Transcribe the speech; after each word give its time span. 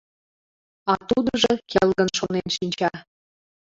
А 0.91 0.93
тудыжо 1.09 1.53
келгын 1.71 2.09
шонен 2.17 2.47
шинча. 2.55 2.91